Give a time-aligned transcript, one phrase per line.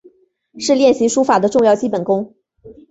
[0.57, 2.33] 是练习书法的重要基本功。